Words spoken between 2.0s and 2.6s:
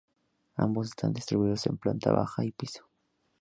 baja y